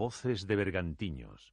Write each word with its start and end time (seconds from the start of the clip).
Voces 0.00 0.46
de 0.46 0.56
Bergantiños. 0.56 1.52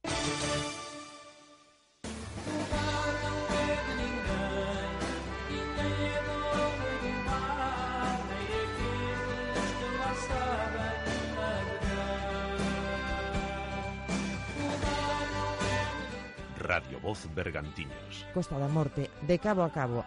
Radio 16.56 17.00
Voz 17.00 17.28
Bergantiños. 17.34 18.26
Costa 18.32 18.56
da 18.58 18.68
Morte, 18.68 19.10
de 19.28 19.38
cabo 19.38 19.62
a 19.62 19.70
cabo. 19.70 20.06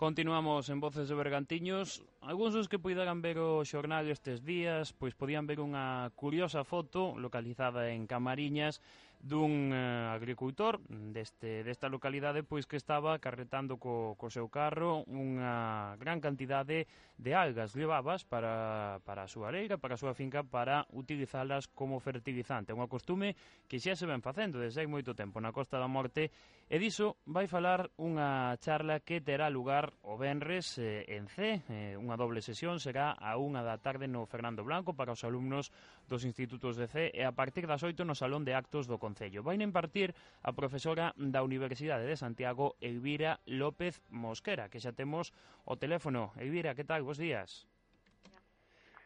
Continuamos 0.00 0.70
en 0.70 0.80
Voces 0.80 1.10
de 1.10 1.14
Bergantiños. 1.14 2.02
Alguns 2.20 2.52
dos 2.52 2.68
que 2.68 2.78
poidaran 2.78 3.24
ver 3.24 3.40
o 3.40 3.64
xornal 3.64 4.04
estes 4.04 4.44
días, 4.44 4.92
pois 4.92 5.16
podían 5.16 5.48
ver 5.48 5.56
unha 5.56 6.12
curiosa 6.12 6.68
foto 6.68 7.16
localizada 7.16 7.88
en 7.96 8.04
Camariñas 8.04 8.84
dun 9.20 9.68
eh, 9.76 10.08
agricultor 10.16 10.80
deste, 10.88 11.60
desta 11.60 11.92
localidade 11.92 12.40
pois 12.40 12.64
que 12.64 12.80
estaba 12.80 13.20
carretando 13.20 13.76
co, 13.76 14.16
co 14.16 14.32
seu 14.32 14.48
carro 14.48 15.04
unha 15.12 15.92
gran 16.00 16.24
cantidade 16.24 16.88
de 17.20 17.32
algas 17.36 17.76
levabas 17.76 18.24
para, 18.24 19.04
para 19.04 19.28
a 19.28 19.32
súa 19.32 19.52
leira, 19.52 19.76
para 19.76 19.96
a 19.96 20.00
súa 20.00 20.16
finca 20.16 20.40
para 20.40 20.88
utilizalas 20.96 21.68
como 21.68 22.00
fertilizante. 22.00 22.72
Unha 22.72 22.88
costume 22.88 23.36
que 23.68 23.76
xa 23.76 23.92
se 23.92 24.08
ven 24.08 24.24
facendo 24.24 24.56
desde 24.56 24.80
hai 24.80 24.88
moito 24.88 25.12
tempo 25.12 25.36
na 25.36 25.52
Costa 25.52 25.76
da 25.76 25.88
Morte 25.88 26.32
e 26.72 26.80
diso 26.80 27.20
vai 27.28 27.44
falar 27.44 27.92
unha 28.00 28.56
charla 28.64 29.04
que 29.04 29.20
terá 29.20 29.52
lugar 29.52 29.92
o 30.00 30.16
Benres 30.16 30.80
eh, 30.80 31.04
en 31.12 31.28
C, 31.28 31.60
eh, 31.68 31.92
unha 32.00 32.09
unha 32.10 32.18
doble 32.18 32.42
sesión 32.42 32.82
será 32.82 33.14
a 33.14 33.38
unha 33.38 33.62
da 33.62 33.78
tarde 33.78 34.10
no 34.10 34.26
Fernando 34.26 34.66
Blanco 34.66 34.98
para 34.98 35.14
os 35.14 35.22
alumnos 35.22 35.70
dos 36.10 36.26
institutos 36.26 36.74
de 36.74 36.90
C 36.90 37.14
e 37.14 37.22
a 37.22 37.30
partir 37.30 37.70
das 37.70 37.86
8 37.86 38.02
no 38.02 38.18
Salón 38.18 38.42
de 38.42 38.58
Actos 38.58 38.90
do 38.90 38.98
Concello. 38.98 39.46
Vai 39.46 39.54
impartir 39.62 40.10
a 40.42 40.50
profesora 40.50 41.14
da 41.14 41.46
Universidade 41.46 42.10
de 42.10 42.18
Santiago, 42.18 42.74
Elvira 42.82 43.38
López 43.46 44.02
Mosquera, 44.10 44.66
que 44.66 44.82
xa 44.82 44.90
temos 44.90 45.30
o 45.62 45.78
teléfono. 45.78 46.34
Elvira, 46.34 46.74
que 46.74 46.82
tal? 46.82 47.06
Bos 47.06 47.14
días. 47.22 47.70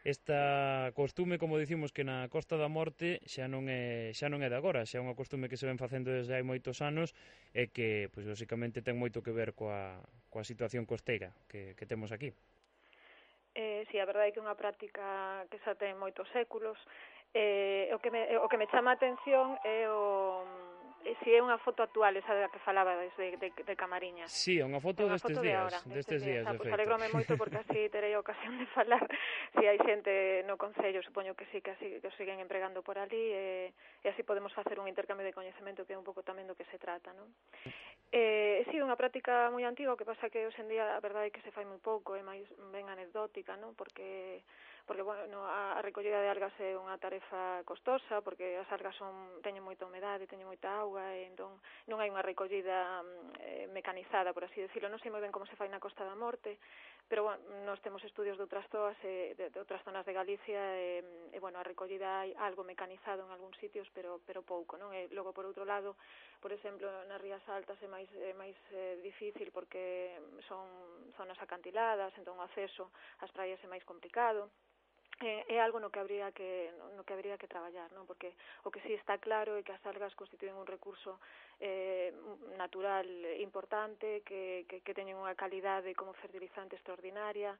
Esta 0.05 0.91
costume, 0.93 1.37
como 1.37 1.57
dicimos, 1.61 1.93
que 1.93 2.05
na 2.05 2.29
Costa 2.29 2.57
da 2.57 2.69
Morte 2.69 3.21
xa 3.25 3.45
non 3.45 3.69
é 3.69 4.13
xa 4.17 4.33
non 4.33 4.41
é 4.41 4.49
de 4.49 4.57
agora, 4.57 4.85
xa 4.85 4.97
é 4.97 5.05
unha 5.05 5.17
costume 5.17 5.45
que 5.49 5.57
se 5.57 5.69
ven 5.69 5.81
facendo 5.81 6.09
desde 6.09 6.33
hai 6.33 6.45
moitos 6.45 6.81
anos 6.81 7.13
e 7.53 7.69
que, 7.69 8.09
pois, 8.13 8.25
basicamente 8.25 8.85
ten 8.85 8.97
moito 8.97 9.25
que 9.25 9.33
ver 9.33 9.53
coa, 9.53 10.01
coa 10.29 10.45
situación 10.45 10.85
costeira 10.89 11.33
que, 11.49 11.73
que 11.73 11.89
temos 11.89 12.13
aquí. 12.13 12.33
Eh, 13.55 13.87
si, 13.87 13.95
sí, 13.95 13.99
a 13.99 14.05
verdade 14.05 14.29
é 14.29 14.31
que 14.35 14.43
é 14.43 14.45
unha 14.45 14.59
práctica 14.59 15.47
que 15.47 15.57
xa 15.63 15.79
ten 15.79 15.95
moitos 15.95 16.27
séculos. 16.35 16.75
Eh, 17.31 17.87
o, 17.95 17.99
que 18.03 18.11
me, 18.11 18.27
o 18.35 18.47
que 18.51 18.59
me 18.59 18.67
chama 18.67 18.91
a 18.91 18.99
atención 18.99 19.55
é 19.63 19.87
o 19.87 20.43
eh, 21.05 21.15
si 21.23 21.31
é 21.31 21.39
unha 21.39 21.61
foto 21.61 21.85
actual, 21.85 22.17
esa 22.17 22.33
da 22.33 22.49
que 22.49 22.59
falaba 22.59 22.97
desde 22.97 23.37
de, 23.37 23.53
de 23.53 23.75
Camariña. 23.77 24.25
Sí, 24.27 24.57
unha 24.57 24.81
foto 24.81 25.05
unha 25.05 25.15
destes 25.15 25.37
foto 25.37 25.45
días, 25.45 25.55
de 25.55 25.61
ahora, 25.61 25.79
destes, 25.85 25.95
destes 25.95 26.19
días, 26.25 26.43
días 26.43 26.45
ah, 26.49 26.57
pois 26.57 26.67
pues, 26.67 26.73
alegrome 26.73 27.07
moito 27.13 27.31
porque 27.37 27.61
así 27.61 27.79
terei 27.95 28.11
a 28.17 28.19
ocasión 28.19 28.57
de 28.57 28.67
falar 28.73 29.05
si 29.53 29.63
hai 29.69 29.77
xente 29.85 30.43
no 30.49 30.57
Concello, 30.57 31.05
supoño 31.05 31.37
que 31.37 31.45
sí, 31.53 31.61
que 31.61 31.77
así 31.77 32.01
que 32.01 32.09
os 32.09 32.17
siguen 32.17 32.41
empregando 32.41 32.81
por 32.81 32.97
ali, 32.97 33.31
e, 33.31 33.71
eh, 33.71 34.03
e 34.03 34.07
así 34.09 34.25
podemos 34.25 34.51
facer 34.51 34.81
un 34.81 34.89
intercambio 34.89 35.23
de 35.23 35.31
coñecemento 35.31 35.85
que 35.85 35.93
é 35.93 35.99
un 35.99 36.03
pouco 36.03 36.25
tamén 36.25 36.49
do 36.49 36.57
que 36.57 36.65
se 36.67 36.81
trata, 36.81 37.13
non? 37.13 37.29
Eh, 38.11 38.63
sí, 38.71 38.77
unha 38.79 38.95
práctica 38.95 39.49
moi 39.51 39.65
antiga, 39.65 39.91
o 39.91 39.99
que 39.99 40.07
pasa 40.07 40.29
que 40.31 40.47
hoxendía 40.47 40.95
a 40.95 41.03
verdade 41.03 41.29
é 41.29 41.33
que 41.33 41.43
se 41.43 41.51
fai 41.51 41.65
moi 41.65 41.81
pouco, 41.81 42.15
é 42.15 42.23
máis 42.23 42.45
ben 42.71 42.87
anecdótica, 42.87 43.57
non? 43.57 43.73
Porque 43.73 44.43
porque 44.85 45.01
bueno, 45.01 45.45
a, 45.45 45.79
a 45.79 45.81
recollida 45.81 46.21
de 46.21 46.29
algas 46.29 46.53
é 46.61 46.77
unha 46.77 46.93
tarefa 47.01 47.65
costosa, 47.65 48.21
porque 48.21 48.61
as 48.61 48.69
algas 48.69 48.93
son 48.95 49.41
teñen 49.41 49.65
moita 49.65 49.89
humedade, 49.89 50.29
teñen 50.29 50.45
moita 50.45 50.69
auga, 50.77 51.17
e 51.17 51.25
entón 51.25 51.57
non 51.89 51.97
hai 51.97 52.07
unha 52.13 52.21
recollida 52.21 53.01
mm, 53.01 53.41
eh, 53.41 53.65
mecanizada, 53.73 54.29
por 54.29 54.45
así 54.45 54.61
decirlo, 54.61 54.87
non 54.93 55.01
sei 55.01 55.09
moi 55.09 55.25
ben 55.25 55.33
como 55.33 55.49
se 55.49 55.57
fai 55.57 55.67
na 55.73 55.81
Costa 55.81 56.05
da 56.05 56.13
Morte, 56.13 56.61
pero 57.07 57.23
bueno, 57.23 57.41
nós 57.65 57.79
temos 57.81 58.03
estudios 58.03 58.37
de 58.37 58.43
outras 58.43 58.65
zonas, 58.73 58.97
eh, 59.05 59.37
de, 59.37 59.53
de 59.53 59.59
outras 59.61 59.81
zonas 59.85 60.05
de 60.05 60.13
Galicia 60.13 60.61
e, 60.77 61.05
e 61.29 61.37
bueno, 61.37 61.61
a 61.61 61.67
recollida 61.67 62.25
hai 62.25 62.33
algo 62.41 62.65
mecanizado 62.65 63.21
en 63.21 63.29
algúns 63.29 63.57
sitios, 63.61 63.85
pero 63.93 64.17
pero 64.25 64.41
pouco, 64.41 64.73
non? 64.81 64.89
E 64.89 65.05
logo 65.13 65.29
por 65.29 65.45
outro 65.45 65.69
lado, 65.69 65.93
por 66.41 66.49
exemplo, 66.49 66.89
nas 67.05 67.21
Rías 67.21 67.45
Altas 67.45 67.77
é 67.85 67.89
máis 67.89 68.09
é 68.17 68.33
máis 68.33 68.57
eh, 68.73 68.97
difícil 69.05 69.53
porque 69.53 70.17
son 70.49 70.65
zonas 71.13 71.37
acantiladas, 71.37 72.09
entón 72.17 72.41
o 72.41 72.45
acceso 72.45 72.89
ás 73.21 73.29
praias 73.29 73.61
é 73.61 73.69
máis 73.69 73.85
complicado 73.85 74.49
eh, 75.21 75.45
é 75.47 75.57
algo 75.63 75.79
no 75.79 75.89
que 75.89 75.99
habría 75.99 76.31
que 76.35 76.71
no 76.95 77.03
que 77.07 77.13
habría 77.15 77.37
que 77.39 77.47
traballar, 77.47 77.87
non? 77.95 78.03
Porque 78.03 78.35
o 78.67 78.69
que 78.71 78.83
si 78.83 78.91
sí 78.91 78.93
está 78.99 79.15
claro 79.17 79.55
é 79.55 79.63
que 79.63 79.71
as 79.71 79.83
algas 79.87 80.11
constituen 80.15 80.59
un 80.59 80.67
recurso 80.67 81.19
eh 81.63 82.11
natural 82.59 83.07
importante 83.39 84.27
que 84.27 84.67
que 84.67 84.83
que 84.83 84.93
teñen 84.97 85.15
unha 85.15 85.35
calidade 85.39 85.95
como 85.95 86.11
fertilizante 86.19 86.75
extraordinaria 86.75 87.55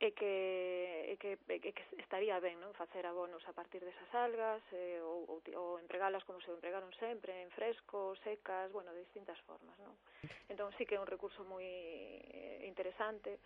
e 0.00 0.10
que 0.16 1.12
e 1.12 1.14
que 1.20 1.36
e 1.36 1.70
que 1.76 1.84
estaría 2.00 2.40
ben, 2.40 2.56
non? 2.58 2.72
Facer 2.72 3.04
abonos 3.04 3.44
a 3.44 3.52
partir 3.52 3.84
desas 3.84 4.10
algas 4.16 4.64
eh, 4.72 4.98
ou, 5.04 5.28
ou 5.28 5.38
ou 5.60 5.68
empregalas 5.78 6.24
como 6.24 6.40
se 6.40 6.50
empregaron 6.50 6.90
sempre, 6.96 7.36
en 7.44 7.52
fresco, 7.52 8.16
secas, 8.24 8.72
bueno, 8.72 8.96
de 8.96 9.04
distintas 9.04 9.38
formas, 9.44 9.76
non? 9.84 9.92
Entón 10.48 10.72
sí 10.80 10.88
que 10.88 10.96
é 10.96 11.00
un 11.00 11.06
recurso 11.06 11.44
moi 11.44 11.68
eh, 11.68 12.64
interesante 12.64 13.38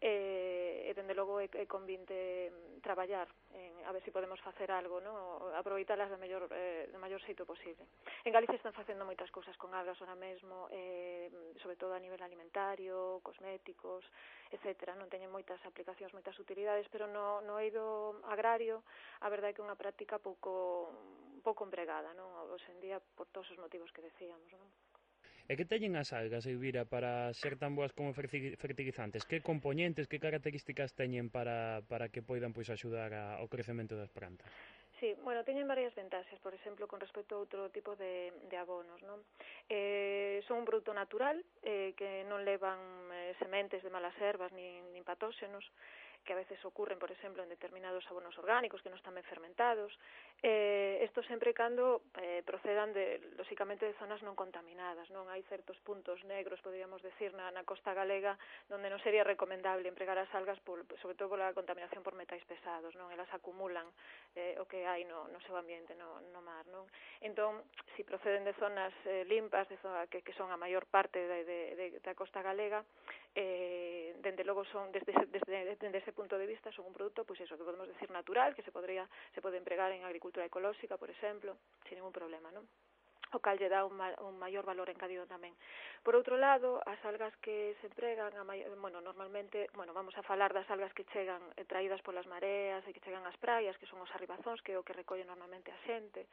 eh 0.00 0.49
Eh, 0.90 0.92
e 0.92 0.94
dende 0.94 1.14
logo 1.14 1.38
é, 1.38 1.46
é 1.54 1.66
convinte 1.66 2.50
mm, 2.50 2.82
traballar 2.82 3.30
en, 3.54 3.86
a 3.86 3.92
ver 3.92 4.02
se 4.02 4.10
si 4.10 4.10
podemos 4.10 4.40
facer 4.40 4.70
algo, 4.74 4.98
no? 5.00 5.54
aproveitalas 5.54 6.10
do 6.10 6.18
mellor, 6.18 6.50
eh, 6.50 6.90
do 6.90 6.98
maior 6.98 7.22
xeito 7.22 7.46
posible. 7.46 7.86
En 8.26 8.34
Galicia 8.34 8.58
están 8.58 8.74
facendo 8.74 9.06
moitas 9.06 9.30
cousas 9.30 9.54
con 9.54 9.70
algas 9.70 9.98
ahora 10.02 10.18
mesmo, 10.18 10.66
eh, 10.74 11.30
sobre 11.62 11.78
todo 11.78 11.94
a 11.94 12.02
nivel 12.02 12.18
alimentario, 12.18 13.22
cosméticos, 13.22 14.02
etc. 14.50 14.98
Non 14.98 15.06
teñen 15.06 15.30
moitas 15.30 15.62
aplicacións, 15.62 16.10
moitas 16.10 16.34
utilidades, 16.42 16.90
pero 16.90 17.06
no, 17.06 17.38
no 17.46 17.62
eido 17.62 18.18
agrario 18.26 18.82
a 19.22 19.30
verdade 19.30 19.54
é 19.54 19.54
que 19.54 19.62
é 19.62 19.68
unha 19.68 19.78
práctica 19.78 20.18
pouco 20.18 20.90
pouco 21.40 21.64
empregada, 21.64 22.12
non? 22.12 22.28
Hoxe 22.52 22.68
en 22.74 22.82
día 22.84 22.98
por 23.16 23.24
todos 23.32 23.48
os 23.48 23.58
motivos 23.62 23.88
que 23.94 24.04
decíamos, 24.04 24.50
non? 24.52 24.68
E 25.50 25.58
que 25.58 25.66
teñen 25.66 25.98
as 25.98 26.14
algas, 26.14 26.46
Elvira, 26.46 26.86
para 26.86 27.34
ser 27.34 27.58
tan 27.58 27.74
boas 27.74 27.90
como 27.90 28.14
fertilizantes? 28.14 29.26
Que 29.26 29.42
componentes, 29.42 30.06
que 30.06 30.22
características 30.22 30.94
teñen 30.94 31.26
para, 31.26 31.82
para 31.90 32.06
que 32.06 32.22
poidan 32.22 32.54
pois 32.54 32.70
axudar 32.70 33.10
a, 33.10 33.42
ao 33.42 33.50
crecemento 33.50 33.98
das 33.98 34.14
plantas? 34.14 34.46
Sí, 35.02 35.10
bueno, 35.26 35.42
teñen 35.42 35.66
varias 35.66 35.90
ventaxas, 35.98 36.38
por 36.38 36.54
exemplo, 36.54 36.86
con 36.86 37.02
respecto 37.02 37.34
a 37.34 37.42
outro 37.42 37.66
tipo 37.74 37.98
de, 37.98 38.30
de 38.46 38.56
abonos, 38.62 39.02
non? 39.02 39.26
Eh, 39.66 40.38
son 40.46 40.62
un 40.62 40.68
produto 40.70 40.94
natural, 40.94 41.42
eh, 41.66 41.98
que 41.98 42.22
non 42.30 42.46
levan 42.46 43.10
eh, 43.10 43.34
sementes 43.42 43.82
de 43.82 43.90
malas 43.90 44.14
ervas 44.22 44.54
nin, 44.54 44.86
nin 44.94 45.02
patóxenos, 45.02 45.66
que 46.24 46.32
a 46.32 46.40
veces 46.40 46.62
ocurren, 46.64 46.98
por 46.98 47.10
exemplo, 47.10 47.42
en 47.42 47.48
determinados 47.48 48.06
abonos 48.08 48.36
orgánicos 48.38 48.82
que 48.82 48.90
non 48.92 49.00
están 49.00 49.16
ben 49.16 49.26
fermentados. 49.26 49.92
Eh, 50.40 51.00
isto 51.04 51.20
sempre 51.28 51.52
cando 51.52 52.02
eh, 52.20 52.40
procedan, 52.44 52.92
de, 52.92 53.20
lóxicamente, 53.36 53.84
de 53.84 53.96
zonas 54.00 54.22
non 54.24 54.38
contaminadas. 54.38 55.08
Non 55.10 55.28
hai 55.28 55.40
certos 55.48 55.76
puntos 55.84 56.20
negros, 56.28 56.60
poderíamos 56.64 57.00
decir, 57.00 57.32
na, 57.36 57.50
na 57.52 57.64
costa 57.64 57.92
galega, 57.92 58.36
donde 58.68 58.88
non 58.88 59.00
sería 59.00 59.24
recomendable 59.24 59.88
empregar 59.88 60.16
as 60.16 60.32
algas, 60.36 60.60
por, 60.64 60.84
sobre 61.00 61.16
todo 61.16 61.32
pola 61.36 61.52
contaminación 61.56 62.04
por 62.04 62.16
metais 62.16 62.44
pesados. 62.48 62.96
Non 62.96 63.08
Elas 63.10 63.28
acumulan 63.34 63.88
eh, 64.36 64.56
o 64.60 64.64
que 64.64 64.86
hai 64.86 65.04
no, 65.08 65.28
no 65.28 65.40
seu 65.44 65.56
ambiente, 65.56 65.96
no, 65.98 66.20
no 66.32 66.40
mar. 66.40 66.64
Non 66.68 66.84
Entón, 67.20 67.62
se 67.92 67.96
si 67.96 68.04
proceden 68.04 68.44
de 68.44 68.54
zonas 68.54 68.94
eh, 69.04 69.24
limpas, 69.28 69.68
de 69.68 69.76
zona, 69.78 70.06
que, 70.06 70.22
que 70.22 70.32
son 70.32 70.50
a 70.50 70.56
maior 70.56 70.86
parte 70.86 71.18
de, 71.18 71.44
de, 71.44 71.76
de, 71.76 72.00
da 72.00 72.14
costa 72.14 72.40
galega, 72.40 72.80
eh, 73.34 74.16
dende 74.24 74.42
logo 74.42 74.64
son 74.72 74.90
desde, 74.90 75.12
desde, 75.28 75.64
desde, 75.64 75.90
desde 75.90 76.09
ese 76.10 76.16
punto 76.16 76.36
de 76.36 76.46
vista 76.46 76.72
son 76.72 76.86
un 76.86 76.92
produto, 76.92 77.24
pues 77.24 77.40
eso, 77.40 77.56
que 77.56 77.62
podemos 77.62 77.86
decir 77.86 78.10
natural, 78.10 78.52
que 78.56 78.62
se 78.62 78.72
podría 78.72 79.08
se 79.32 79.40
pode 79.40 79.56
empregar 79.56 79.92
en 79.92 80.02
agricultura 80.02 80.44
ecolóxica, 80.44 80.96
por 80.96 81.08
exemplo, 81.08 81.56
sin 81.86 82.02
ningún 82.02 82.12
problema, 82.12 82.50
non? 82.50 82.66
o 83.30 83.38
cal 83.38 83.54
lle 83.62 83.70
dá 83.70 83.86
un, 83.86 83.94
ma, 83.94 84.10
un 84.26 84.34
maior 84.42 84.66
valor 84.66 84.90
engadido 84.90 85.22
tamén. 85.30 85.54
Por 86.02 86.18
outro 86.18 86.34
lado, 86.34 86.82
as 86.82 86.98
algas 87.06 87.30
que 87.38 87.78
se 87.78 87.86
empregan, 87.86 88.34
a 88.34 88.42
bueno, 88.74 88.98
normalmente, 88.98 89.70
bueno, 89.78 89.94
vamos 89.94 90.18
a 90.18 90.26
falar 90.26 90.50
das 90.50 90.66
algas 90.66 90.90
que 90.98 91.06
chegan 91.14 91.38
eh, 91.54 91.62
traídas 91.62 92.02
polas 92.02 92.26
mareas 92.26 92.82
e 92.82 92.90
que 92.90 92.98
chegan 92.98 93.22
ás 93.22 93.38
praias, 93.38 93.78
que 93.78 93.86
son 93.86 94.02
os 94.02 94.10
arribazóns, 94.18 94.58
que 94.66 94.74
é 94.74 94.78
o 94.82 94.82
que 94.82 94.98
recolle 94.98 95.22
normalmente 95.22 95.70
a 95.70 95.78
xente, 95.86 96.26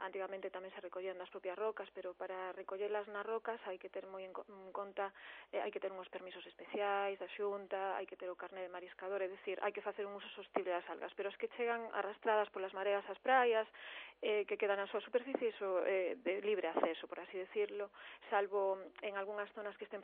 antigamente 0.00 0.50
tamén 0.50 0.70
se 0.74 0.80
recollían 0.80 1.18
nas 1.18 1.30
propias 1.30 1.58
rocas, 1.58 1.90
pero 1.90 2.14
para 2.14 2.54
recollelas 2.54 3.06
nas 3.10 3.26
rocas 3.26 3.58
hai 3.66 3.78
que 3.78 3.90
ter 3.90 4.06
moi 4.06 4.22
en 4.22 4.34
conta, 4.70 5.10
eh, 5.50 5.58
hai 5.58 5.70
que 5.74 5.82
ter 5.82 5.90
uns 5.90 6.08
permisos 6.08 6.44
especiais 6.46 7.18
da 7.18 7.28
xunta, 7.34 7.98
hai 7.98 8.06
que 8.06 8.18
ter 8.18 8.30
o 8.30 8.38
carné 8.38 8.62
de 8.62 8.72
mariscador, 8.72 9.22
é 9.22 9.28
dicir, 9.28 9.58
hai 9.62 9.74
que 9.74 9.82
facer 9.82 10.06
un 10.06 10.14
uso 10.14 10.28
sostible 10.34 10.70
das 10.70 10.86
algas, 10.86 11.10
pero 11.18 11.28
as 11.28 11.36
que 11.36 11.50
chegan 11.58 11.82
arrastradas 11.94 12.50
polas 12.54 12.74
mareas 12.74 13.02
ás 13.10 13.18
praias, 13.18 13.66
eh, 14.22 14.44
que 14.46 14.58
quedan 14.58 14.82
na 14.82 14.90
súa 14.90 15.02
superficie, 15.02 15.54
iso 15.54 15.82
eh, 15.86 16.18
de 16.18 16.42
libre 16.42 16.66
acceso, 16.66 17.06
por 17.06 17.22
así 17.22 17.38
decirlo, 17.38 17.90
salvo 18.30 18.78
en 19.02 19.14
algunhas 19.14 19.50
zonas 19.54 19.78
que 19.78 19.86
estén 19.86 20.02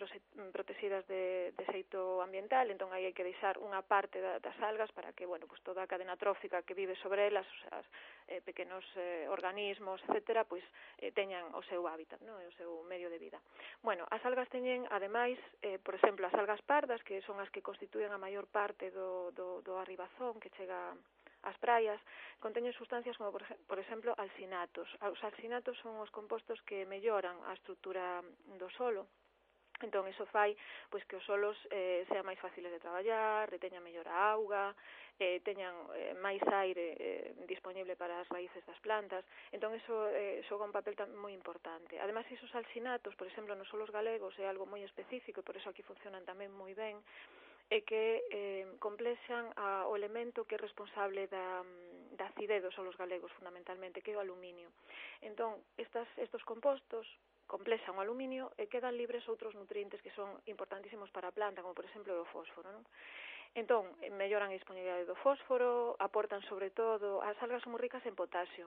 protegidas 0.55 1.03
de, 1.11 1.51
de 1.55 1.65
xeito 1.67 2.23
ambiental, 2.23 2.71
entón 2.71 2.95
aí 2.95 3.07
hai 3.07 3.15
que 3.15 3.27
deixar 3.27 3.59
unha 3.59 3.83
parte 3.83 4.23
da, 4.23 4.39
das 4.39 4.55
algas 4.63 4.91
para 4.95 5.11
que, 5.15 5.27
bueno, 5.27 5.51
pues 5.51 5.59
toda 5.67 5.83
a 5.83 5.91
cadena 5.91 6.15
trófica 6.15 6.63
que 6.63 6.79
vive 6.79 6.95
sobre 7.03 7.27
elas, 7.27 7.47
os, 7.47 7.63
as, 7.75 7.87
eh, 8.31 8.41
pequenos 8.41 8.87
eh, 8.95 9.27
organismos, 9.29 9.84
organismos, 9.85 10.01
etcétera, 10.09 10.45
pois 10.45 10.65
eh, 10.99 11.13
teñan 11.13 11.53
o 11.55 11.63
seu 11.69 11.85
hábitat, 11.87 12.21
non? 12.25 12.41
o 12.41 12.53
seu 12.57 12.83
medio 12.89 13.13
de 13.13 13.19
vida. 13.21 13.39
Bueno, 13.85 14.09
as 14.11 14.25
algas 14.25 14.49
teñen, 14.49 14.89
ademais, 14.91 15.37
eh, 15.63 15.79
por 15.79 15.95
exemplo, 15.95 16.27
as 16.27 16.35
algas 16.35 16.61
pardas, 16.65 17.03
que 17.05 17.21
son 17.23 17.39
as 17.41 17.51
que 17.53 17.63
constituen 17.63 18.13
a 18.13 18.19
maior 18.19 18.49
parte 18.49 18.91
do, 18.91 19.31
do, 19.37 19.61
do 19.61 19.77
arribazón 19.77 20.41
que 20.41 20.53
chega 20.57 20.97
as 21.45 21.57
praias 21.61 22.01
conteñen 22.41 22.73
sustancias 22.73 23.21
como, 23.21 23.29
por 23.33 23.79
exemplo, 23.79 24.17
alcinatos. 24.17 24.89
Os 25.05 25.21
alcinatos 25.21 25.77
son 25.85 26.01
os 26.01 26.09
compostos 26.09 26.57
que 26.65 26.89
melloran 26.89 27.37
a 27.45 27.53
estrutura 27.53 28.25
do 28.57 28.69
solo 28.73 29.05
Entón, 29.85 30.09
iso 30.09 30.25
fai 30.33 30.57
pois 30.89 31.05
que 31.05 31.21
os 31.21 31.25
solos 31.29 31.55
eh, 31.69 32.09
sean 32.09 32.25
máis 32.25 32.41
fáciles 32.41 32.73
de 32.73 32.81
traballar, 32.81 33.53
reteñan 33.53 33.85
mellor 33.85 34.09
a 34.09 34.33
auga, 34.33 34.73
eh, 35.21 35.39
teñan 35.45 35.75
eh, 35.95 36.17
máis 36.19 36.43
aire 36.51 36.97
eh, 36.99 37.37
disponible 37.47 37.95
para 37.95 38.19
as 38.19 38.29
raíces 38.33 38.65
das 38.67 38.81
plantas. 38.81 39.23
Entón, 39.53 39.77
iso 39.77 40.09
eh, 40.11 40.43
xoga 40.49 40.67
un 40.67 40.75
papel 40.75 40.97
tan 40.97 41.13
moi 41.15 41.31
importante. 41.37 42.01
Ademais, 42.01 42.27
esos 42.33 42.51
alxinatos, 42.57 43.15
por 43.15 43.29
exemplo, 43.29 43.55
nos 43.55 43.69
solos 43.69 43.93
galegos 43.93 44.35
é 44.41 44.49
algo 44.49 44.67
moi 44.67 44.83
específico, 44.83 45.45
e 45.45 45.47
por 45.47 45.55
iso 45.55 45.71
aquí 45.71 45.85
funcionan 45.85 46.27
tamén 46.27 46.51
moi 46.51 46.75
ben, 46.75 46.99
e 47.71 47.81
que 47.87 48.25
eh, 48.29 48.67
complexan 48.83 49.53
a, 49.57 49.87
o 49.89 49.97
elemento 49.97 50.45
que 50.45 50.57
é 50.57 50.61
responsable 50.61 51.31
da, 51.31 51.65
da 52.19 52.29
acidez 52.29 52.61
dos 52.61 52.75
solos 52.75 52.97
galegos 52.97 53.33
fundamentalmente, 53.39 54.03
que 54.03 54.13
é 54.13 54.19
o 54.19 54.25
aluminio. 54.25 54.69
Entón, 55.23 55.63
estas, 55.79 56.09
estos 56.21 56.43
compostos 56.45 57.07
complexan 57.47 57.97
o 57.97 58.03
aluminio 58.03 58.51
e 58.57 58.67
quedan 58.67 58.97
libres 58.97 59.27
outros 59.29 59.55
nutrientes 59.55 60.01
que 60.01 60.15
son 60.17 60.41
importantísimos 60.49 61.13
para 61.13 61.29
a 61.29 61.37
planta, 61.37 61.63
como 61.63 61.77
por 61.77 61.85
exemplo 61.85 62.13
o 62.17 62.29
fósforo. 62.33 62.71
Non? 62.73 62.85
Entón, 63.55 63.87
eh, 64.03 64.11
melloran 64.11 64.51
a 64.51 64.59
disponibilidade 64.59 65.07
do 65.07 65.15
fósforo, 65.23 65.95
aportan 66.03 66.43
sobre 66.51 66.75
todo, 66.75 67.23
as 67.23 67.39
algas 67.39 67.63
son 67.63 67.71
moi 67.71 67.79
ricas 67.79 68.03
en 68.03 68.19
potasio. 68.19 68.67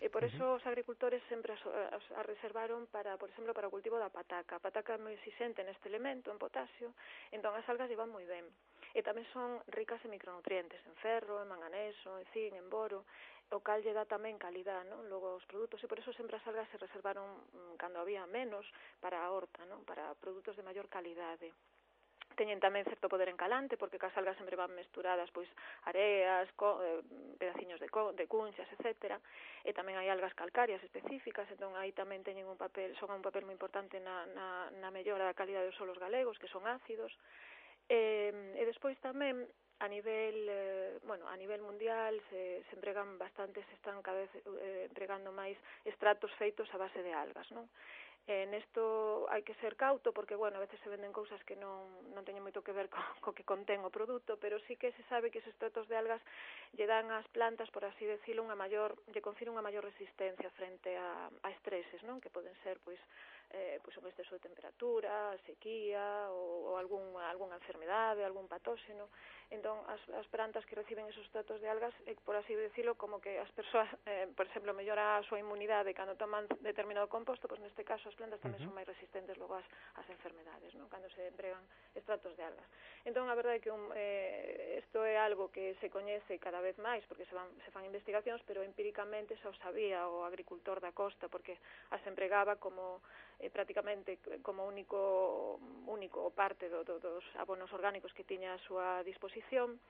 E 0.00 0.08
por 0.08 0.24
eso 0.24 0.56
os 0.56 0.64
agricultores 0.64 1.20
sempre 1.28 1.52
as, 1.52 1.62
as, 1.92 2.04
as 2.16 2.24
reservaron 2.24 2.88
para, 2.88 3.20
por 3.20 3.28
exemplo, 3.28 3.52
para 3.52 3.68
o 3.68 3.74
cultivo 3.74 4.00
da 4.00 4.08
pataca. 4.08 4.56
A 4.56 4.64
pataca 4.64 4.96
é 4.96 5.02
moi 5.04 5.12
exigente 5.12 5.60
neste 5.60 5.84
elemento, 5.92 6.32
en 6.32 6.40
potasio, 6.40 6.96
entón 7.28 7.52
as 7.52 7.68
algas 7.68 7.92
llevan 7.92 8.08
moi 8.08 8.24
ben. 8.24 8.48
E 8.96 9.04
tamén 9.04 9.28
son 9.36 9.60
ricas 9.68 10.00
en 10.04 10.16
micronutrientes, 10.16 10.80
en 10.88 10.96
ferro, 11.04 11.44
en 11.44 11.52
manganeso, 11.52 12.16
en 12.16 12.24
zinc, 12.32 12.56
en 12.56 12.72
boro 12.72 13.04
o 13.50 13.58
cal 13.60 13.82
lle 13.82 13.96
dá 13.96 14.06
tamén 14.06 14.38
calidad, 14.38 14.86
non? 14.86 15.10
Logo 15.10 15.34
os 15.34 15.46
produtos 15.50 15.82
e 15.82 15.90
por 15.90 15.98
eso 15.98 16.14
sempre 16.14 16.38
as 16.38 16.46
algas 16.46 16.70
se 16.70 16.78
reservaron 16.78 17.26
mm, 17.26 17.74
cando 17.80 17.98
había 17.98 18.24
menos 18.30 18.64
para 19.02 19.18
a 19.24 19.32
horta, 19.34 19.66
non? 19.66 19.82
Para 19.82 20.14
produtos 20.22 20.54
de 20.54 20.66
maior 20.66 20.86
calidade 20.86 21.50
teñen 22.34 22.60
tamén 22.60 22.84
certo 22.88 23.12
poder 23.12 23.28
encalante 23.28 23.76
porque 23.76 24.00
cas 24.00 24.14
algas 24.16 24.36
sempre 24.40 24.56
van 24.56 24.72
mesturadas 24.72 25.28
pois 25.30 25.48
areas, 25.84 26.48
co, 26.56 26.80
eh, 26.80 27.04
pedaciños 27.36 27.80
de, 27.80 27.88
co, 27.88 28.12
de 28.12 28.26
cunchas, 28.26 28.68
etc. 28.72 29.20
E 29.64 29.70
tamén 29.76 30.00
hai 30.00 30.08
algas 30.08 30.34
calcarias 30.34 30.82
específicas, 30.82 31.48
entón 31.52 31.76
aí 31.76 31.92
tamén 31.92 32.24
teñen 32.24 32.48
un 32.48 32.58
papel, 32.58 32.96
son 32.96 33.12
un 33.12 33.24
papel 33.24 33.44
moi 33.44 33.54
importante 33.54 34.00
na, 34.00 34.24
na, 34.32 34.72
na 34.80 34.88
mellora 34.88 35.28
da 35.28 35.36
calidade 35.36 35.68
dos 35.68 35.78
solos 35.78 36.00
galegos, 36.00 36.40
que 36.40 36.50
son 36.50 36.64
ácidos. 36.64 37.12
E, 37.90 38.32
e 38.56 38.62
despois 38.64 38.96
tamén 39.04 39.44
a 39.82 39.88
nivel 39.88 40.46
eh, 40.48 40.98
bueno, 41.06 41.28
a 41.28 41.36
nivel 41.36 41.60
mundial 41.60 42.20
se, 42.30 42.62
se 42.70 42.74
empregan 42.76 43.18
bastantes, 43.18 43.66
están 43.74 44.00
cada 44.00 44.18
vez 44.22 44.30
eh, 44.62 44.86
empregando 44.86 45.34
máis 45.34 45.58
estratos 45.82 46.30
feitos 46.38 46.70
a 46.70 46.78
base 46.78 47.02
de 47.02 47.10
algas, 47.10 47.50
non? 47.50 47.66
Eh, 48.30 48.46
nesto 48.46 49.26
hai 49.34 49.42
que 49.42 49.58
ser 49.58 49.74
cauto 49.74 50.14
porque, 50.14 50.38
bueno, 50.38 50.54
a 50.54 50.62
veces 50.62 50.78
se 50.86 50.86
venden 50.86 51.10
cousas 51.10 51.42
que 51.42 51.58
non, 51.58 51.90
non 52.14 52.22
teñen 52.22 52.46
moito 52.46 52.62
que 52.62 52.70
ver 52.70 52.86
co, 52.86 53.02
co 53.18 53.34
que 53.34 53.42
contén 53.42 53.82
o 53.82 53.90
produto, 53.90 54.38
pero 54.38 54.62
sí 54.70 54.78
que 54.78 54.94
se 54.94 55.02
sabe 55.10 55.34
que 55.34 55.42
os 55.42 55.50
estratos 55.50 55.90
de 55.90 55.98
algas 55.98 56.22
lle 56.78 56.86
dan 56.86 57.10
ás 57.10 57.26
plantas, 57.34 57.66
por 57.74 57.82
así 57.82 58.06
decirlo, 58.06 58.46
unha 58.46 58.54
maior, 58.54 58.94
lle 59.10 59.18
confire 59.18 59.50
unha 59.50 59.66
maior 59.66 59.82
resistencia 59.82 60.54
frente 60.54 60.94
a, 60.94 61.34
a 61.34 61.48
estreses, 61.50 61.98
non? 62.06 62.22
Que 62.22 62.30
poden 62.30 62.54
ser, 62.62 62.78
pois, 62.86 63.02
eh, 63.50 63.82
pois 63.82 63.98
un 63.98 64.06
exceso 64.06 64.38
de 64.38 64.46
temperatura, 64.46 65.34
sequía 65.42 66.30
ou, 66.30 66.70
ou 66.70 66.74
algún, 66.78 67.18
algunha 67.18 67.58
enfermedade, 67.58 68.22
algún 68.22 68.46
patóxeno. 68.46 69.10
Entón, 69.50 69.82
as, 69.90 70.00
as 70.14 70.30
plantas 70.30 70.62
que 70.64 70.78
reciben 70.78 71.10
esos 71.10 71.26
extratos 71.26 71.58
de 71.58 71.68
algas, 71.68 71.92
eh, 72.06 72.14
por 72.22 72.38
así 72.38 72.54
decirlo, 72.54 72.94
como 72.94 73.18
que 73.18 73.42
as 73.42 73.50
persoas, 73.50 73.90
eh, 74.06 74.30
por 74.32 74.46
exemplo, 74.46 74.70
mellora 74.72 75.18
a 75.18 75.26
súa 75.26 75.42
inmunidade 75.42 75.90
cando 75.90 76.14
toman 76.14 76.46
determinado 76.62 77.10
composto, 77.10 77.50
pois 77.50 77.60
neste 77.60 77.82
caso 77.82 78.11
estas 78.12 78.20
plantas 78.20 78.40
tamén 78.40 78.60
uh 78.60 78.60
-huh. 78.60 78.68
son 78.68 78.76
máis 78.76 78.88
resistentes 78.88 79.36
logo 79.40 79.56
ás, 79.56 79.64
ás 79.96 80.08
enfermedades, 80.12 80.74
non? 80.76 80.88
Cando 80.92 81.08
se 81.16 81.32
empregan 81.32 81.64
estratos 81.96 82.36
de 82.36 82.44
algas. 82.44 82.68
Entón, 83.08 83.28
a 83.28 83.34
verdade 83.34 83.56
é 83.56 83.62
que 83.64 83.72
un, 83.72 83.88
eh, 83.96 84.84
isto 84.84 85.00
é 85.04 85.16
algo 85.16 85.48
que 85.48 85.74
se 85.80 85.88
coñece 85.88 86.36
cada 86.38 86.60
vez 86.60 86.76
máis, 86.76 87.00
porque 87.08 87.24
se, 87.24 87.34
van, 87.34 87.48
se 87.64 87.72
fan 87.72 87.88
investigacións, 87.88 88.44
pero 88.44 88.60
empíricamente 88.60 89.36
xa 89.40 89.48
o 89.48 89.56
sabía 89.64 90.04
o 90.08 90.28
agricultor 90.28 90.80
da 90.84 90.92
costa, 90.92 91.32
porque 91.32 91.56
as 91.88 92.04
empregaba 92.04 92.60
como 92.60 93.00
eh, 93.40 93.48
prácticamente 93.48 94.20
como 94.44 94.68
único 94.68 95.56
único 95.88 96.28
parte 96.36 96.68
do, 96.68 96.84
do, 96.84 97.00
dos 97.00 97.24
abonos 97.40 97.72
orgánicos 97.72 98.12
que 98.12 98.28
tiña 98.28 98.52
a 98.52 98.60
súa 98.68 99.00
disposición 99.02 99.80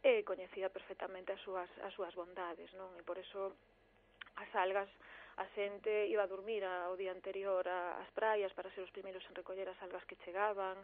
e 0.00 0.24
coñecía 0.24 0.72
perfectamente 0.72 1.32
as 1.36 1.42
súas, 1.44 1.68
as 1.84 1.92
súas 1.92 2.14
bondades, 2.16 2.72
non? 2.72 2.88
E 2.96 3.02
por 3.04 3.20
eso 3.20 3.52
as 4.36 4.50
algas 4.56 4.88
a 5.36 5.44
xente 5.52 6.08
iba 6.08 6.24
a 6.24 6.32
dormir 6.32 6.64
ao 6.64 6.96
día 6.96 7.12
anterior 7.12 7.68
ás 7.68 8.08
praias 8.16 8.52
para 8.56 8.72
ser 8.72 8.80
os 8.80 8.94
primeiros 8.94 9.24
en 9.28 9.36
recoller 9.36 9.68
as 9.68 9.80
algas 9.84 10.04
que 10.08 10.16
chegaban, 10.24 10.80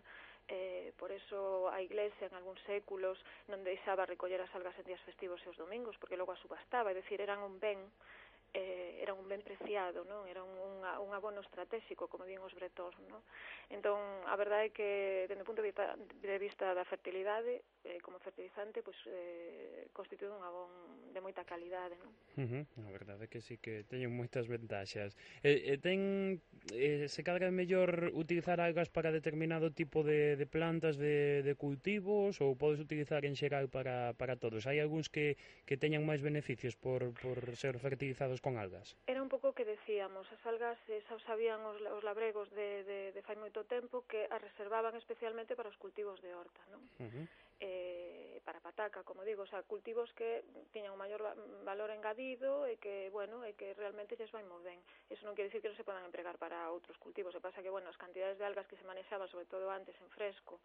eh, 0.49 0.93
por 1.01 1.09
eso 1.09 1.73
a 1.73 1.81
iglesia 1.81 2.29
en 2.29 2.37
algúns 2.37 2.61
séculos 2.69 3.17
non 3.49 3.65
deixaba 3.65 4.05
recoller 4.05 4.45
as 4.45 4.53
algas 4.53 4.77
en 4.77 4.93
días 4.93 5.01
festivos 5.09 5.41
e 5.41 5.49
os 5.49 5.57
domingos, 5.57 5.97
porque 5.97 6.21
logo 6.21 6.37
a 6.37 6.43
subastaba, 6.45 6.93
é 6.93 6.99
dicir, 7.01 7.25
eran 7.25 7.41
un 7.41 7.57
ben 7.57 7.81
eh, 8.53 9.01
era 9.01 9.15
un 9.15 9.25
ben 9.29 9.41
preciado, 9.41 10.05
non? 10.05 10.29
Era 10.29 10.45
un, 10.45 10.53
un 10.53 10.82
un 11.01 11.15
abono 11.15 11.41
estratégico, 11.41 12.09
como 12.09 12.27
din 12.27 12.43
os 12.43 12.53
bretos, 12.53 12.93
No? 13.09 13.23
Entón, 13.73 13.99
a 14.29 14.37
verdade 14.37 14.69
é 14.69 14.75
que, 14.75 14.91
dende 15.33 15.45
o 15.45 15.49
punto 15.49 15.65
de 15.65 15.73
vista, 15.73 15.97
de 15.97 16.37
vista 16.37 16.77
da 16.77 16.85
fertilidade, 16.85 17.65
eh, 17.89 17.97
como 18.05 18.21
fertilizante, 18.21 18.85
pois, 18.85 19.01
eh, 19.09 19.89
constitúe 19.97 20.29
un 20.29 20.45
abón 20.45 20.69
de 21.09 21.21
moita 21.25 21.41
calidade. 21.49 21.97
Non? 21.97 22.13
Uh 22.37 22.49
-huh. 22.49 22.89
A 22.89 22.93
verdade 22.93 23.25
é 23.25 23.31
que 23.33 23.41
sí 23.41 23.57
que 23.57 23.89
teñen 23.89 24.13
moitas 24.13 24.45
ventaxas. 24.45 25.17
Eh, 25.41 25.73
eh, 25.73 25.79
ten, 25.81 26.41
eh, 26.77 27.09
se 27.09 27.21
cadra 27.25 27.49
mellor 27.49 28.13
utilizar 28.13 28.61
algas 28.61 28.93
para 28.93 29.09
determinado 29.09 29.73
tipo 29.73 30.05
de, 30.05 30.37
de 30.37 30.47
plantas, 30.47 31.01
de, 31.01 31.41
de 31.41 31.55
cultivos, 31.57 32.41
ou 32.45 32.53
podes 32.57 32.77
utilizar 32.77 33.25
en 33.25 33.37
xeral 33.41 33.73
para, 33.73 34.13
para 34.21 34.37
todos? 34.37 34.69
Hai 34.69 34.85
algúns 34.85 35.09
que, 35.09 35.41
que 35.65 35.81
teñan 35.81 36.05
máis 36.05 36.21
beneficios 36.21 36.77
por, 36.77 37.17
por 37.25 37.57
ser 37.57 37.81
fertilizados 37.81 38.45
con 38.45 38.61
algas? 38.61 39.01
Era 39.09 39.25
un 39.25 39.33
pouco 39.33 39.53
o 39.53 39.57
que 39.57 39.65
decíamos, 39.65 40.29
as 40.29 40.43
algas 40.45 40.79
se 40.87 41.01
xa 41.07 41.19
sabían 41.27 41.61
os, 41.65 41.79
os 41.81 42.03
labregos 42.03 42.51
de, 42.51 42.85
de, 42.85 42.99
de 43.13 43.23
fai 43.23 43.37
moito 43.37 43.65
tempo 43.65 44.05
que 44.11 44.27
a 44.31 44.39
reservaban 44.39 44.95
especialmente 44.99 45.57
para 45.57 45.71
os 45.71 45.79
cultivos 45.79 46.19
de 46.21 46.35
horta, 46.35 46.63
non? 46.71 46.83
Uh 46.99 47.09
-huh. 47.09 47.27
eh, 47.63 48.41
para 48.45 48.59
pataca, 48.59 49.07
como 49.07 49.23
digo, 49.23 49.43
o 49.43 49.51
sea, 49.51 49.63
cultivos 49.63 50.11
que 50.19 50.43
tiñan 50.75 50.93
un 50.93 50.99
maior 50.99 51.23
valor 51.63 51.91
engadido 51.95 52.67
e 52.67 52.77
que, 52.83 53.07
bueno, 53.15 53.47
e 53.47 53.55
que 53.55 53.75
realmente 53.79 54.19
lles 54.19 54.35
vai 54.35 54.43
moi 54.43 54.59
ben. 54.67 54.83
Eso 55.07 55.23
non 55.23 55.39
quere 55.39 55.47
dicir 55.47 55.63
que 55.63 55.71
non 55.71 55.79
se 55.79 55.87
podan 55.87 56.03
empregar 56.03 56.37
para 56.43 56.71
outros 56.75 56.99
cultivos, 56.99 57.35
e 57.35 57.41
pasa 57.41 57.63
que, 57.63 57.71
bueno, 57.71 57.87
as 57.87 58.01
cantidades 58.01 58.39
de 58.39 58.47
algas 58.47 58.67
que 58.67 58.79
se 58.79 58.89
manexaban, 58.89 59.31
sobre 59.31 59.47
todo 59.47 59.71
antes, 59.71 59.95
en 60.03 60.11
fresco, 60.11 60.59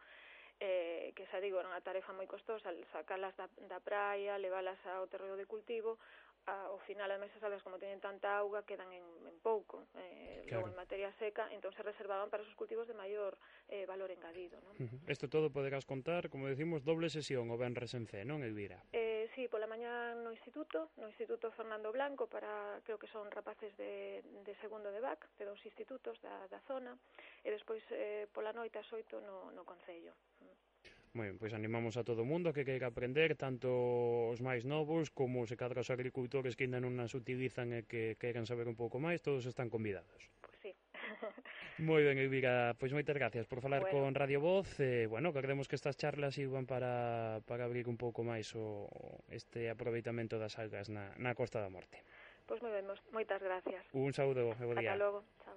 eh, 0.59 1.13
que 1.13 1.29
xa 1.29 1.37
digo, 1.37 1.61
era 1.61 1.69
unha 1.69 1.85
tarefa 1.85 2.17
moi 2.17 2.25
costosa, 2.25 2.73
sacalas 2.89 3.37
da, 3.37 3.45
da 3.69 3.77
praia, 3.77 4.41
leválas 4.41 4.81
ao 4.89 5.05
terreo 5.05 5.37
de 5.37 5.45
cultivo, 5.45 6.01
a, 6.47 6.71
ao 6.71 6.79
final 6.87 7.11
as 7.11 7.19
mesas 7.19 7.43
algas 7.43 7.61
como 7.61 7.77
teñen 7.77 7.99
tanta 7.99 8.39
auga 8.39 8.63
quedan 8.63 8.89
en, 8.95 9.03
en 9.03 9.37
pouco 9.43 9.85
eh, 9.99 10.47
claro. 10.47 10.63
logo 10.63 10.67
en 10.71 10.79
materia 10.79 11.11
seca 11.19 11.51
entón 11.51 11.75
se 11.75 11.83
reservaban 11.83 12.31
para 12.31 12.43
esos 12.43 12.55
cultivos 12.55 12.87
de 12.87 12.95
maior 12.95 13.37
eh, 13.67 13.85
valor 13.85 14.09
engadido 14.11 14.57
¿no? 14.63 14.71
Isto 15.11 15.27
uh 15.27 15.29
-huh. 15.29 15.29
todo 15.29 15.51
poderás 15.51 15.85
contar 15.85 16.31
como 16.31 16.47
decimos 16.47 16.87
doble 16.87 17.11
sesión 17.11 17.51
o 17.51 17.59
benres 17.59 17.93
en 17.93 18.07
C 18.07 18.23
non 18.23 18.41
Elvira? 18.41 18.79
Eh, 18.95 19.27
sí, 19.35 19.51
pola 19.51 19.67
mañá 19.67 20.15
no 20.15 20.31
instituto 20.31 20.89
no 20.95 21.11
instituto 21.11 21.51
Fernando 21.51 21.91
Blanco 21.91 22.31
para 22.31 22.79
creo 22.87 22.97
que 22.97 23.11
son 23.11 23.27
rapaces 23.29 23.75
de, 23.75 24.23
de 24.47 24.53
segundo 24.63 24.89
de 24.89 25.03
BAC 25.03 25.27
de 25.37 25.45
dous 25.45 25.59
institutos 25.67 26.15
da, 26.23 26.47
da 26.47 26.63
zona 26.63 26.95
e 27.43 27.51
despois 27.51 27.83
eh, 27.91 28.25
pola 28.31 28.55
noite 28.55 28.79
as 28.79 28.89
oito 28.95 29.19
no, 29.19 29.51
no 29.51 29.67
Concello 29.67 30.15
Moi, 31.15 31.31
pois 31.39 31.53
animamos 31.55 31.95
a 31.95 32.03
todo 32.03 32.23
o 32.23 32.29
mundo 32.29 32.51
que 32.51 32.67
queira 32.67 32.91
aprender, 32.91 33.37
tanto 33.39 33.71
os 34.31 34.39
máis 34.43 34.67
novos 34.67 35.07
como 35.13 35.47
se 35.47 35.55
cadra 35.55 35.85
os 35.85 35.93
agricultores 35.93 36.55
que 36.59 36.67
ainda 36.67 36.83
non 36.83 36.99
as 36.99 37.15
utilizan 37.15 37.71
e 37.71 37.87
que 37.87 38.19
queiran 38.19 38.49
saber 38.49 38.67
un 38.67 38.75
pouco 38.75 38.99
máis, 38.99 39.23
todos 39.23 39.47
están 39.47 39.71
convidados. 39.71 40.27
Pois 40.43 40.57
sí. 40.59 40.71
Moi 41.77 42.01
ben, 42.01 42.17
Elvira, 42.17 42.73
pois 42.81 42.89
moitas 42.89 43.13
gracias 43.13 43.45
por 43.45 43.61
falar 43.61 43.85
bueno. 43.85 44.09
con 44.09 44.17
Radio 44.17 44.41
Voz. 44.41 44.79
Eh, 44.81 45.05
bueno, 45.05 45.29
que 45.29 45.45
creemos 45.45 45.69
que 45.69 45.77
estas 45.77 45.95
charlas 45.95 46.33
sirvan 46.33 46.65
para, 46.65 47.39
para 47.45 47.69
abrir 47.69 47.85
un 47.85 48.01
pouco 48.01 48.25
máis 48.25 48.49
o, 48.57 48.89
este 49.29 49.69
aproveitamento 49.69 50.41
das 50.41 50.57
algas 50.57 50.89
na, 50.89 51.13
na 51.21 51.37
Costa 51.37 51.61
da 51.61 51.69
Morte. 51.69 52.01
Pois 52.49 52.63
moi 52.65 52.73
ben, 52.73 52.87
moitas 53.13 53.43
gracias. 53.43 53.83
Un 53.93 54.09
saúdo, 54.15 54.57
e 54.57 54.65
bo 54.65 54.73
día. 54.73 54.95
Ata 54.95 55.01
logo, 55.01 55.19
chao. 55.43 55.55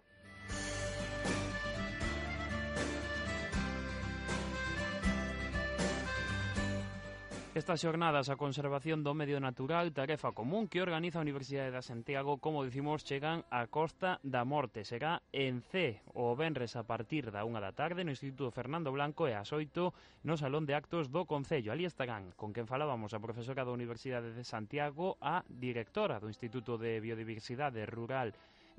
Estas 7.52 7.82
xornadas 7.82 8.30
a 8.30 8.38
conservación 8.38 9.02
do 9.02 9.10
medio 9.10 9.42
natural, 9.42 9.90
tarefa 9.90 10.30
común 10.30 10.70
que 10.70 10.78
organiza 10.78 11.18
a 11.18 11.26
Universidade 11.26 11.74
de 11.74 11.82
Santiago, 11.82 12.38
como 12.38 12.62
dicimos, 12.62 13.02
chegan 13.02 13.42
á 13.50 13.66
Costa 13.66 14.22
da 14.22 14.46
Morte. 14.46 14.86
Será 14.86 15.18
en 15.34 15.58
C, 15.58 15.98
o 16.14 16.38
Benres 16.38 16.78
a 16.78 16.86
partir 16.86 17.34
da 17.34 17.42
unha 17.42 17.58
da 17.58 17.74
tarde 17.74 18.06
no 18.06 18.14
Instituto 18.14 18.54
Fernando 18.54 18.94
Blanco 18.94 19.26
e 19.26 19.34
ás 19.34 19.50
oito 19.50 19.90
no 20.22 20.38
Salón 20.38 20.62
de 20.62 20.78
Actos 20.78 21.10
do 21.10 21.26
Concello. 21.26 21.74
Ali 21.74 21.90
estarán, 21.90 22.30
con 22.38 22.54
quen 22.54 22.70
falábamos, 22.70 23.18
a 23.18 23.24
profesora 23.24 23.66
da 23.66 23.74
Universidade 23.74 24.30
de 24.30 24.46
Santiago, 24.46 25.18
a 25.18 25.42
directora 25.50 26.22
do 26.22 26.30
Instituto 26.30 26.78
de 26.78 27.02
Biodiversidade 27.02 27.82
Rural 27.82 28.30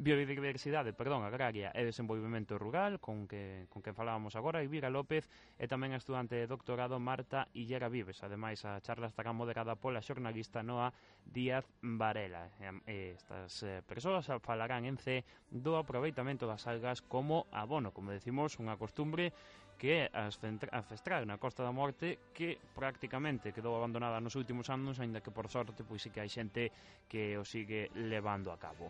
Biodiversidade, 0.02 0.98
perdón, 0.98 1.22
agraria 1.22 1.70
e 1.78 1.86
desenvolvemento 1.86 2.58
rural, 2.58 2.98
con 2.98 3.30
que, 3.30 3.70
con 3.70 3.86
que 3.86 3.94
falábamos 3.94 4.34
agora, 4.34 4.66
Elvira 4.66 4.90
López 4.90 5.30
e 5.62 5.70
tamén 5.70 5.94
a 5.94 6.02
estudante 6.02 6.34
de 6.42 6.50
doctorado 6.50 6.98
Marta 6.98 7.46
Illera 7.54 7.86
Vives. 7.86 8.18
Ademais, 8.26 8.66
a 8.66 8.82
charla 8.82 9.06
estará 9.06 9.30
moderada 9.30 9.78
pola 9.78 10.02
xornalista 10.02 10.66
Noa 10.66 10.90
Díaz 11.22 11.70
Varela. 11.86 12.50
E, 12.90 13.14
estas 13.14 13.62
eh, 13.62 13.86
persoas 13.86 14.26
falarán 14.42 14.90
en 14.90 14.98
C 14.98 15.22
do 15.54 15.78
aproveitamento 15.78 16.50
das 16.50 16.66
algas 16.66 17.06
como 17.06 17.46
abono, 17.54 17.94
como 17.94 18.10
decimos, 18.10 18.58
unha 18.58 18.82
costumbre 18.82 19.30
que 19.78 20.10
é 20.10 20.14
ancestral 20.18 21.30
na 21.30 21.38
Costa 21.38 21.62
da 21.62 21.70
Morte 21.70 22.34
que 22.34 22.58
prácticamente 22.74 23.54
quedou 23.54 23.78
abandonada 23.78 24.18
nos 24.18 24.34
últimos 24.34 24.66
anos, 24.74 24.98
aínda 24.98 25.22
que 25.22 25.30
por 25.30 25.46
sorte 25.46 25.86
pois 25.86 26.02
sí 26.02 26.10
que 26.10 26.26
hai 26.26 26.30
xente 26.34 26.74
que 27.06 27.38
o 27.38 27.46
sigue 27.46 27.94
levando 27.94 28.50
a 28.50 28.58
cabo. 28.58 28.90